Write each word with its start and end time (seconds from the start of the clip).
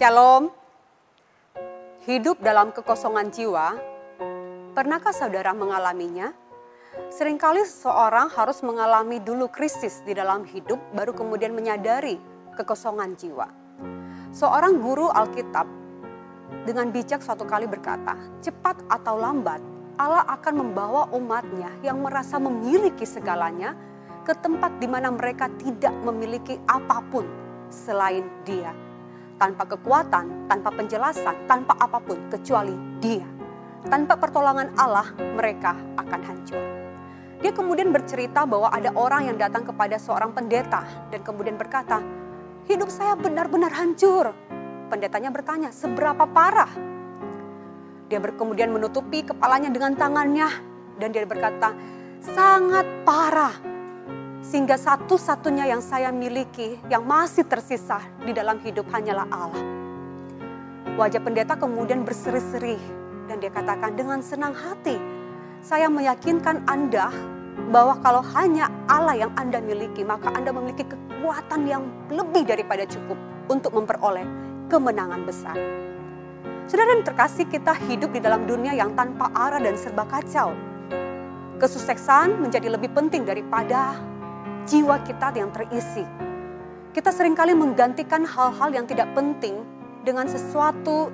Shalom. 0.00 0.48
Hidup 2.08 2.40
dalam 2.40 2.72
kekosongan 2.72 3.28
jiwa, 3.36 3.76
pernahkah 4.72 5.12
saudara 5.12 5.52
mengalaminya? 5.52 6.32
Seringkali 7.12 7.60
seseorang 7.68 8.32
harus 8.32 8.64
mengalami 8.64 9.20
dulu 9.20 9.52
krisis 9.52 10.00
di 10.08 10.16
dalam 10.16 10.48
hidup, 10.48 10.80
baru 10.96 11.12
kemudian 11.12 11.52
menyadari 11.52 12.16
kekosongan 12.56 13.12
jiwa. 13.12 13.44
Seorang 14.32 14.80
guru 14.80 15.12
Alkitab 15.12 15.68
dengan 16.64 16.88
bijak 16.88 17.20
suatu 17.20 17.44
kali 17.44 17.68
berkata, 17.68 18.16
cepat 18.40 18.80
atau 18.88 19.20
lambat, 19.20 19.60
Allah 20.00 20.24
akan 20.32 20.64
membawa 20.64 21.12
umatnya 21.12 21.76
yang 21.84 22.00
merasa 22.00 22.40
memiliki 22.40 23.04
segalanya 23.04 23.76
ke 24.24 24.32
tempat 24.32 24.80
di 24.80 24.88
mana 24.88 25.12
mereka 25.12 25.52
tidak 25.60 25.92
memiliki 26.00 26.56
apa 26.72 27.04
pun 27.12 27.28
selain 27.68 28.24
dia 28.48 28.72
tanpa 29.40 29.64
kekuatan, 29.64 30.52
tanpa 30.52 30.68
penjelasan, 30.68 31.48
tanpa 31.48 31.72
apa 31.80 31.96
pun 31.96 32.28
kecuali 32.28 32.76
Dia. 33.00 33.24
Tanpa 33.88 34.20
pertolongan 34.20 34.76
Allah, 34.76 35.08
mereka 35.16 35.72
akan 35.96 36.20
hancur. 36.20 36.60
Dia 37.40 37.48
kemudian 37.56 37.88
bercerita 37.88 38.44
bahwa 38.44 38.68
ada 38.68 38.92
orang 38.92 39.32
yang 39.32 39.40
datang 39.40 39.64
kepada 39.64 39.96
seorang 39.96 40.36
pendeta 40.36 40.84
dan 41.08 41.24
kemudian 41.24 41.56
berkata, 41.56 42.04
"Hidup 42.68 42.92
saya 42.92 43.16
benar-benar 43.16 43.72
hancur." 43.72 44.36
Pendetanya 44.92 45.32
bertanya, 45.32 45.72
"Seberapa 45.72 46.28
parah?" 46.28 46.68
Dia 48.12 48.20
kemudian 48.20 48.68
menutupi 48.68 49.24
kepalanya 49.24 49.72
dengan 49.72 49.96
tangannya 49.96 50.52
dan 51.00 51.08
dia 51.16 51.24
berkata, 51.24 51.72
"Sangat 52.20 52.84
parah." 53.08 53.69
Sehingga 54.40 54.80
satu-satunya 54.80 55.68
yang 55.68 55.84
saya 55.84 56.08
miliki 56.08 56.80
yang 56.88 57.04
masih 57.04 57.44
tersisa 57.44 58.00
di 58.24 58.32
dalam 58.32 58.56
hidup 58.64 58.88
hanyalah 58.88 59.28
Allah. 59.28 59.64
Wajah 60.96 61.20
pendeta 61.22 61.54
kemudian 61.56 62.04
berseri-seri 62.04 62.76
dan 63.30 63.38
dia 63.38 63.52
katakan 63.52 63.94
dengan 63.94 64.18
senang 64.24 64.56
hati, 64.56 64.98
saya 65.62 65.86
meyakinkan 65.86 66.66
Anda 66.66 67.12
bahwa 67.70 68.00
kalau 68.02 68.24
hanya 68.34 68.66
Allah 68.90 69.28
yang 69.28 69.32
Anda 69.38 69.62
miliki, 69.62 70.02
maka 70.02 70.34
Anda 70.34 70.50
memiliki 70.50 70.88
kekuatan 70.88 71.68
yang 71.68 71.86
lebih 72.10 72.48
daripada 72.48 72.82
cukup 72.88 73.14
untuk 73.46 73.70
memperoleh 73.76 74.26
kemenangan 74.66 75.22
besar. 75.22 75.54
Saudara 76.66 76.98
yang 76.98 77.06
terkasih, 77.06 77.46
kita 77.46 77.74
hidup 77.86 78.10
di 78.14 78.20
dalam 78.22 78.46
dunia 78.46 78.74
yang 78.74 78.94
tanpa 78.98 79.30
arah 79.34 79.62
dan 79.62 79.78
serba 79.78 80.06
kacau. 80.06 80.54
Kesuksesan 81.62 82.40
menjadi 82.40 82.72
lebih 82.72 82.90
penting 82.96 83.22
daripada 83.22 83.94
jiwa 84.66 85.00
kita 85.04 85.32
yang 85.36 85.50
terisi. 85.52 86.04
Kita 86.90 87.14
sering 87.14 87.38
kali 87.38 87.54
menggantikan 87.54 88.26
hal-hal 88.26 88.74
yang 88.74 88.84
tidak 88.84 89.14
penting 89.14 89.62
dengan 90.02 90.26
sesuatu 90.26 91.12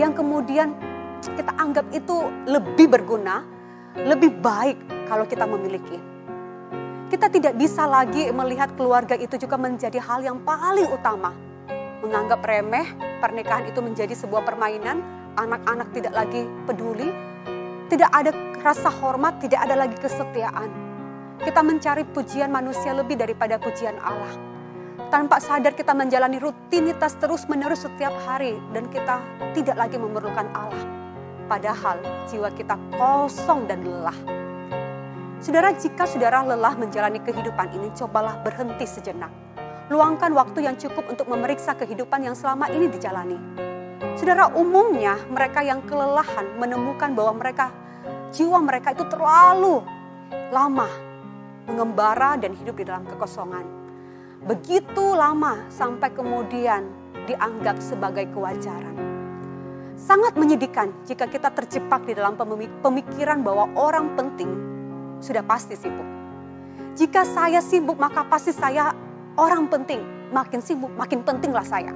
yang 0.00 0.16
kemudian 0.16 0.72
kita 1.20 1.52
anggap 1.60 1.84
itu 1.92 2.24
lebih 2.48 2.88
berguna, 2.88 3.44
lebih 4.00 4.40
baik 4.40 4.80
kalau 5.10 5.28
kita 5.28 5.44
memiliki. 5.44 6.00
Kita 7.10 7.26
tidak 7.26 7.58
bisa 7.58 7.84
lagi 7.84 8.30
melihat 8.30 8.72
keluarga 8.78 9.18
itu 9.18 9.34
juga 9.36 9.58
menjadi 9.58 9.98
hal 9.98 10.22
yang 10.24 10.40
paling 10.46 10.88
utama. 10.88 11.34
Menganggap 12.00 12.40
remeh, 12.40 12.86
pernikahan 13.20 13.68
itu 13.68 13.82
menjadi 13.84 14.14
sebuah 14.16 14.46
permainan, 14.46 15.04
anak-anak 15.36 15.90
tidak 15.92 16.14
lagi 16.16 16.48
peduli, 16.64 17.12
tidak 17.92 18.08
ada 18.14 18.30
rasa 18.62 18.88
hormat, 18.88 19.36
tidak 19.42 19.68
ada 19.68 19.74
lagi 19.84 19.98
kesetiaan 20.00 20.89
kita 21.40 21.64
mencari 21.64 22.04
pujian 22.04 22.52
manusia 22.52 22.92
lebih 22.92 23.16
daripada 23.16 23.56
pujian 23.56 23.96
Allah. 24.04 24.36
Tanpa 25.08 25.40
sadar 25.42 25.74
kita 25.74 25.90
menjalani 25.96 26.38
rutinitas 26.38 27.18
terus-menerus 27.18 27.88
setiap 27.88 28.14
hari 28.28 28.54
dan 28.76 28.86
kita 28.92 29.18
tidak 29.56 29.74
lagi 29.74 29.96
memerlukan 29.98 30.46
Allah. 30.54 30.84
Padahal 31.50 31.98
jiwa 32.30 32.52
kita 32.54 32.78
kosong 32.94 33.66
dan 33.66 33.82
lelah. 33.82 34.14
Saudara, 35.40 35.74
jika 35.74 36.04
saudara 36.06 36.44
lelah 36.44 36.76
menjalani 36.76 37.18
kehidupan 37.24 37.74
ini, 37.74 37.90
cobalah 37.96 38.38
berhenti 38.44 38.86
sejenak. 38.86 39.32
Luangkan 39.90 40.30
waktu 40.36 40.68
yang 40.68 40.78
cukup 40.78 41.08
untuk 41.10 41.26
memeriksa 41.26 41.74
kehidupan 41.74 42.22
yang 42.22 42.36
selama 42.38 42.70
ini 42.70 42.86
dijalani. 42.86 43.40
Saudara, 44.14 44.52
umumnya 44.54 45.18
mereka 45.32 45.64
yang 45.64 45.82
kelelahan 45.88 46.54
menemukan 46.60 47.16
bahwa 47.16 47.40
mereka 47.40 47.74
jiwa 48.30 48.62
mereka 48.62 48.94
itu 48.94 49.02
terlalu 49.10 49.82
lama 50.54 51.09
mengembara 51.70 52.34
dan 52.34 52.50
hidup 52.58 52.74
di 52.74 52.84
dalam 52.90 53.06
kekosongan. 53.06 53.62
Begitu 54.42 55.14
lama 55.14 55.70
sampai 55.70 56.10
kemudian 56.10 56.90
dianggap 57.30 57.78
sebagai 57.78 58.26
kewajaran. 58.34 58.98
Sangat 59.94 60.34
menyedihkan 60.34 60.90
jika 61.06 61.30
kita 61.30 61.54
terjebak 61.54 62.02
di 62.08 62.18
dalam 62.18 62.34
pemikiran 62.82 63.46
bahwa 63.46 63.70
orang 63.78 64.18
penting 64.18 64.50
sudah 65.22 65.44
pasti 65.46 65.78
sibuk. 65.78 66.08
Jika 66.98 67.22
saya 67.22 67.62
sibuk 67.62 68.00
maka 68.00 68.26
pasti 68.26 68.50
saya 68.50 68.90
orang 69.38 69.70
penting. 69.70 70.02
Makin 70.34 70.58
sibuk 70.64 70.90
makin 70.96 71.22
pentinglah 71.22 71.66
saya. 71.66 71.92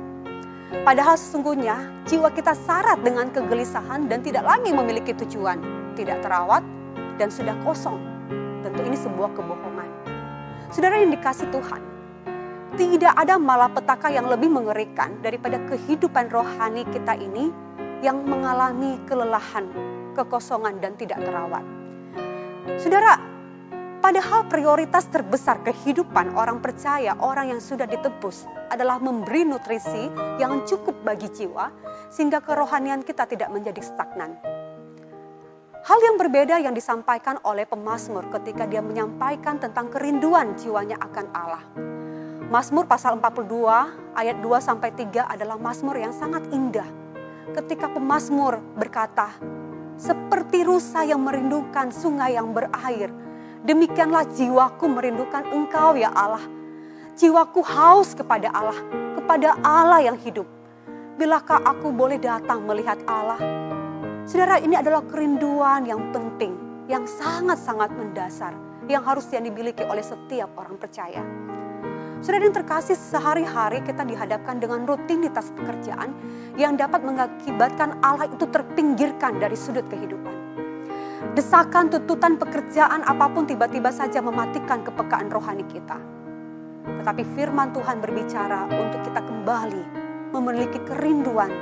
Padahal 0.84 1.16
sesungguhnya 1.16 2.04
jiwa 2.04 2.28
kita 2.34 2.52
syarat 2.52 3.00
dengan 3.00 3.30
kegelisahan 3.32 4.10
dan 4.10 4.20
tidak 4.20 4.44
lagi 4.44 4.70
memiliki 4.70 5.16
tujuan. 5.24 5.58
Tidak 5.96 6.20
terawat 6.20 6.60
dan 7.16 7.30
sudah 7.30 7.54
kosong 7.64 8.13
tentu 8.64 8.80
ini 8.80 8.96
sebuah 8.96 9.36
kebohongan. 9.36 9.90
Saudara 10.72 10.96
yang 10.96 11.12
dikasih 11.12 11.52
Tuhan, 11.52 11.82
tidak 12.74 13.14
ada 13.14 13.36
malapetaka 13.36 14.08
yang 14.10 14.26
lebih 14.26 14.50
mengerikan 14.50 15.20
daripada 15.20 15.60
kehidupan 15.68 16.32
rohani 16.32 16.82
kita 16.90 17.14
ini 17.14 17.52
yang 18.02 18.24
mengalami 18.24 18.98
kelelahan, 19.06 19.68
kekosongan, 20.16 20.80
dan 20.82 20.96
tidak 20.98 21.22
terawat. 21.22 21.62
Saudara, 22.80 23.20
padahal 24.02 24.48
prioritas 24.50 25.06
terbesar 25.06 25.62
kehidupan 25.62 26.34
orang 26.34 26.58
percaya, 26.58 27.14
orang 27.22 27.54
yang 27.54 27.60
sudah 27.62 27.86
ditebus 27.86 28.48
adalah 28.72 28.98
memberi 28.98 29.46
nutrisi 29.46 30.10
yang 30.42 30.66
cukup 30.66 30.98
bagi 31.06 31.30
jiwa 31.30 31.70
sehingga 32.10 32.42
kerohanian 32.42 33.06
kita 33.06 33.28
tidak 33.30 33.54
menjadi 33.54 33.80
stagnan. 33.80 34.53
Hal 35.84 36.00
yang 36.00 36.16
berbeda 36.16 36.56
yang 36.64 36.72
disampaikan 36.72 37.36
oleh 37.44 37.68
pemazmur 37.68 38.32
ketika 38.32 38.64
dia 38.64 38.80
menyampaikan 38.80 39.60
tentang 39.60 39.92
kerinduan 39.92 40.56
jiwanya 40.56 40.96
akan 40.96 41.26
Allah. 41.36 41.60
Mazmur 42.48 42.88
pasal 42.88 43.20
42 43.20 44.16
ayat 44.16 44.40
2 44.40 44.64
sampai 44.64 44.96
3 44.96 45.28
adalah 45.28 45.60
mazmur 45.60 46.00
yang 46.00 46.16
sangat 46.16 46.40
indah. 46.56 46.88
Ketika 47.52 47.92
pemazmur 47.92 48.64
berkata, 48.80 49.28
"Seperti 50.00 50.64
rusa 50.64 51.04
yang 51.04 51.20
merindukan 51.20 51.92
sungai 51.92 52.32
yang 52.40 52.56
berair, 52.56 53.12
demikianlah 53.60 54.24
jiwaku 54.32 54.88
merindukan 54.88 55.44
Engkau 55.52 56.00
ya 56.00 56.08
Allah. 56.16 56.48
Jiwaku 57.12 57.60
haus 57.60 58.16
kepada 58.16 58.48
Allah, 58.56 58.80
kepada 59.20 59.52
Allah 59.60 60.00
yang 60.00 60.16
hidup. 60.16 60.48
Bilakah 61.20 61.60
aku 61.60 61.92
boleh 61.92 62.16
datang 62.16 62.64
melihat 62.64 62.96
Allah?" 63.04 63.36
Saudara, 64.24 64.56
ini 64.56 64.72
adalah 64.72 65.04
kerinduan 65.04 65.84
yang 65.84 66.08
penting, 66.08 66.56
yang 66.88 67.04
sangat-sangat 67.04 67.92
mendasar, 67.92 68.56
yang 68.88 69.04
harus 69.04 69.28
yang 69.28 69.44
dimiliki 69.44 69.84
oleh 69.84 70.00
setiap 70.00 70.48
orang 70.56 70.80
percaya. 70.80 71.20
Saudara 72.24 72.48
yang 72.48 72.56
terkasih, 72.56 72.96
sehari-hari 72.96 73.84
kita 73.84 74.00
dihadapkan 74.00 74.56
dengan 74.56 74.88
rutinitas 74.88 75.52
pekerjaan 75.52 76.16
yang 76.56 76.72
dapat 76.72 77.04
mengakibatkan 77.04 78.00
Allah 78.00 78.24
itu 78.32 78.48
terpinggirkan 78.48 79.36
dari 79.36 79.60
sudut 79.60 79.84
kehidupan. 79.92 80.32
Desakan, 81.36 81.92
tuntutan 81.92 82.40
pekerjaan 82.40 83.04
apa 83.04 83.28
pun 83.28 83.44
tiba-tiba 83.44 83.92
saja 83.92 84.24
mematikan 84.24 84.80
kepekaan 84.88 85.28
rohani 85.28 85.68
kita. 85.68 86.00
Tetapi 87.04 87.28
firman 87.36 87.76
Tuhan 87.76 88.00
berbicara 88.00 88.72
untuk 88.72 89.04
kita 89.04 89.20
kembali 89.20 89.84
memiliki 90.32 90.80
kerinduan 90.88 91.52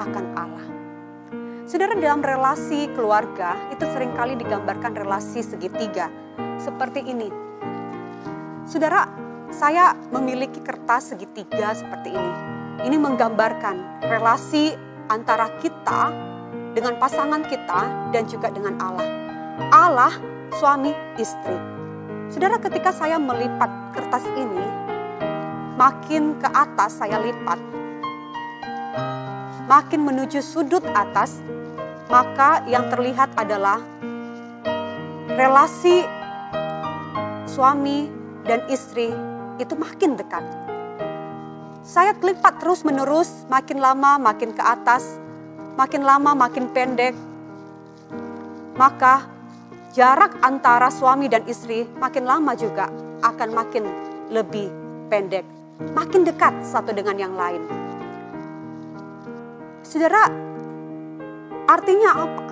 akan 0.00 0.24
Allah. 0.32 0.83
Saudara 1.64 1.96
dalam 1.96 2.20
relasi 2.20 2.92
keluarga 2.92 3.56
itu 3.72 3.88
sering 3.88 4.12
kali 4.12 4.36
digambarkan 4.36 4.92
relasi 5.00 5.40
segitiga. 5.40 6.12
Seperti 6.60 7.00
ini. 7.00 7.32
Saudara, 8.68 9.08
saya 9.48 9.96
memiliki 10.12 10.60
kertas 10.60 11.16
segitiga 11.16 11.72
seperti 11.72 12.12
ini. 12.12 12.32
Ini 12.84 13.00
menggambarkan 13.00 14.04
relasi 14.04 14.76
antara 15.08 15.48
kita 15.64 16.12
dengan 16.76 17.00
pasangan 17.00 17.40
kita 17.48 18.12
dan 18.12 18.28
juga 18.28 18.52
dengan 18.52 18.76
Allah. 18.76 19.08
Allah 19.72 20.12
suami 20.60 20.92
istri. 21.16 21.56
Saudara 22.28 22.60
ketika 22.60 22.92
saya 22.92 23.16
melipat 23.16 23.96
kertas 23.96 24.28
ini, 24.36 24.66
makin 25.80 26.36
ke 26.36 26.48
atas 26.52 27.00
saya 27.00 27.16
lipat, 27.24 27.56
makin 29.64 30.04
menuju 30.04 30.44
sudut 30.44 30.84
atas, 30.92 31.40
maka 32.08 32.64
yang 32.68 32.92
terlihat 32.92 33.32
adalah 33.36 33.80
relasi 35.34 36.04
suami 37.48 38.08
dan 38.44 38.60
istri 38.68 39.10
itu 39.56 39.74
makin 39.78 40.18
dekat. 40.18 40.44
Saya 41.84 42.16
lipat 42.16 42.64
terus 42.64 42.80
menerus, 42.80 43.44
makin 43.48 43.78
lama 43.78 44.16
makin 44.16 44.56
ke 44.56 44.62
atas, 44.62 45.20
makin 45.76 46.02
lama 46.04 46.32
makin 46.32 46.68
pendek. 46.72 47.12
Maka 48.74 49.28
jarak 49.94 50.34
antara 50.42 50.90
suami 50.90 51.30
dan 51.30 51.46
istri 51.46 51.86
makin 52.00 52.26
lama 52.26 52.56
juga 52.58 52.90
akan 53.22 53.48
makin 53.54 53.84
lebih 54.32 54.66
pendek, 55.06 55.46
makin 55.94 56.26
dekat 56.26 56.52
satu 56.66 56.90
dengan 56.90 57.14
yang 57.14 57.34
lain. 57.38 57.62
Saudara, 59.84 60.26
artinya 61.64 62.10
apa? 62.12 62.46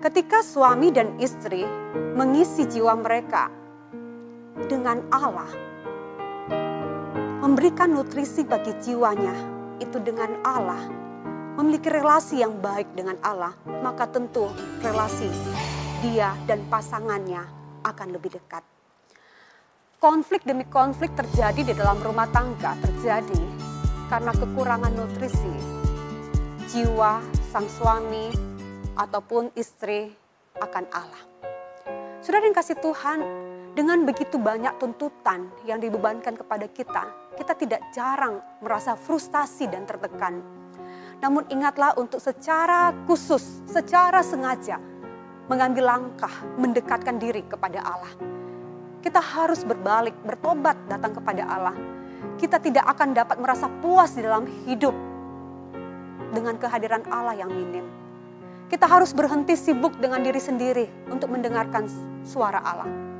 Ketika 0.00 0.40
suami 0.40 0.88
dan 0.92 1.16
istri 1.20 1.64
mengisi 2.16 2.64
jiwa 2.64 2.96
mereka 2.96 3.52
dengan 4.68 5.04
Allah, 5.12 5.48
memberikan 7.44 7.92
nutrisi 7.92 8.44
bagi 8.44 8.72
jiwanya 8.80 9.32
itu 9.80 10.00
dengan 10.00 10.40
Allah, 10.44 10.80
memiliki 11.60 11.92
relasi 11.92 12.40
yang 12.40 12.60
baik 12.60 12.92
dengan 12.96 13.16
Allah, 13.20 13.52
maka 13.84 14.08
tentu 14.08 14.48
relasi 14.80 15.28
dia 16.00 16.32
dan 16.48 16.64
pasangannya 16.68 17.44
akan 17.84 18.08
lebih 18.16 18.36
dekat. 18.36 18.64
Konflik 20.00 20.48
demi 20.48 20.64
konflik 20.64 21.12
terjadi 21.12 21.60
di 21.60 21.74
dalam 21.76 22.00
rumah 22.00 22.24
tangga, 22.32 22.72
terjadi 22.80 23.40
karena 24.08 24.32
kekurangan 24.32 24.92
nutrisi 24.96 25.54
jiwa 26.72 27.39
sang 27.50 27.66
suami 27.66 28.30
ataupun 28.94 29.50
istri 29.58 30.06
akan 30.62 30.86
Allah. 30.94 31.22
Sudah 32.22 32.38
yang 32.38 32.54
kasih 32.54 32.78
Tuhan, 32.78 33.18
dengan 33.74 34.06
begitu 34.06 34.38
banyak 34.38 34.78
tuntutan 34.78 35.50
yang 35.66 35.82
dibebankan 35.82 36.38
kepada 36.38 36.70
kita, 36.70 37.10
kita 37.34 37.58
tidak 37.58 37.82
jarang 37.90 38.38
merasa 38.62 38.94
frustasi 38.94 39.66
dan 39.66 39.82
tertekan. 39.82 40.38
Namun 41.18 41.50
ingatlah 41.50 41.98
untuk 41.98 42.22
secara 42.22 42.94
khusus, 43.10 43.66
secara 43.66 44.22
sengaja 44.22 44.78
mengambil 45.50 45.90
langkah 45.90 46.30
mendekatkan 46.54 47.18
diri 47.18 47.42
kepada 47.50 47.82
Allah. 47.82 48.14
Kita 49.02 49.18
harus 49.18 49.66
berbalik, 49.66 50.14
bertobat 50.22 50.78
datang 50.86 51.18
kepada 51.18 51.42
Allah. 51.50 51.74
Kita 52.38 52.62
tidak 52.62 52.86
akan 52.94 53.10
dapat 53.10 53.42
merasa 53.42 53.66
puas 53.82 54.14
di 54.14 54.22
dalam 54.22 54.46
hidup 54.70 55.09
dengan 56.30 56.56
kehadiran 56.56 57.04
Allah 57.10 57.38
yang 57.38 57.50
minim. 57.50 57.86
Kita 58.70 58.86
harus 58.86 59.10
berhenti 59.10 59.58
sibuk 59.58 59.98
dengan 59.98 60.22
diri 60.22 60.38
sendiri 60.38 60.86
untuk 61.10 61.34
mendengarkan 61.34 61.90
suara 62.22 62.62
Allah 62.62 63.10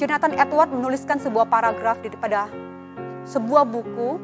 Jonathan 0.00 0.32
Edward 0.34 0.72
menuliskan 0.72 1.20
sebuah 1.20 1.46
paragraf 1.52 2.00
daripada 2.00 2.48
sebuah 3.28 3.68
buku 3.68 4.16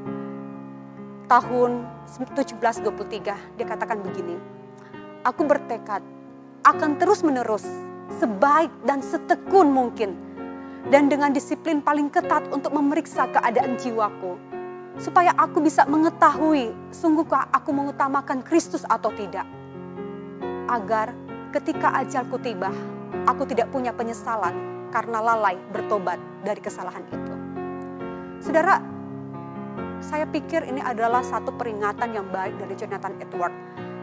tahun 1.28 1.84
1723. 2.08 3.60
Dia 3.60 3.66
katakan 3.68 4.00
begini, 4.00 4.40
Aku 5.28 5.44
bertekad 5.44 6.00
akan 6.64 6.90
terus 6.96 7.20
menerus 7.20 7.68
sebaik 8.16 8.72
dan 8.88 9.04
setekun 9.04 9.68
mungkin 9.68 10.16
dan 10.88 11.12
dengan 11.12 11.36
disiplin 11.36 11.84
paling 11.84 12.08
ketat 12.08 12.48
untuk 12.48 12.72
memeriksa 12.72 13.28
keadaan 13.28 13.76
jiwaku 13.76 14.40
supaya 14.98 15.30
aku 15.38 15.62
bisa 15.62 15.86
mengetahui 15.86 16.74
sungguhkah 16.90 17.48
aku 17.54 17.70
mengutamakan 17.70 18.42
Kristus 18.42 18.82
atau 18.82 19.14
tidak 19.14 19.46
agar 20.68 21.14
ketika 21.54 21.96
ajalku 22.02 22.36
tiba 22.42 22.68
aku 23.24 23.48
tidak 23.48 23.72
punya 23.72 23.94
penyesalan 23.94 24.52
karena 24.92 25.18
lalai 25.20 25.56
bertobat 25.72 26.20
dari 26.44 26.60
kesalahan 26.60 27.04
itu. 27.08 27.32
Saudara, 28.38 28.80
saya 29.98 30.24
pikir 30.30 30.64
ini 30.64 30.80
adalah 30.80 31.20
satu 31.20 31.52
peringatan 31.54 32.14
yang 32.14 32.26
baik 32.30 32.54
dari 32.56 32.74
Jonathan 32.78 33.14
Edward. 33.18 33.54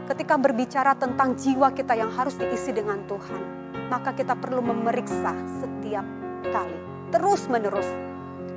Ketika 0.06 0.38
berbicara 0.38 0.94
tentang 0.94 1.34
jiwa 1.34 1.74
kita 1.74 1.98
yang 1.98 2.14
harus 2.14 2.38
diisi 2.38 2.70
dengan 2.70 3.02
Tuhan, 3.10 3.42
maka 3.90 4.14
kita 4.14 4.38
perlu 4.38 4.62
memeriksa 4.62 5.34
setiap 5.58 6.06
kali, 6.54 6.78
terus 7.10 7.50
menerus. 7.50 7.88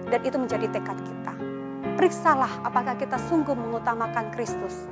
Dan 0.08 0.20
itu 0.24 0.36
menjadi 0.36 0.66
tekad 0.68 0.98
kita. 1.00 1.32
Periksalah 1.98 2.62
apakah 2.62 2.94
kita 2.94 3.18
sungguh 3.26 3.58
mengutamakan 3.58 4.30
Kristus. 4.30 4.86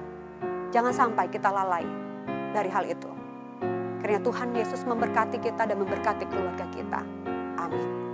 Jangan 0.75 0.91
sampai 0.91 1.31
kita 1.31 1.55
lalai 1.55 1.87
dari 2.51 2.67
hal 2.67 2.83
itu. 2.83 3.07
Karena 4.03 4.19
Tuhan 4.19 4.51
Yesus 4.51 4.83
memberkati 4.83 5.39
kita 5.39 5.71
dan 5.71 5.79
memberkati 5.79 6.27
keluarga 6.27 6.67
kita. 6.75 7.07
Amin. 7.63 8.06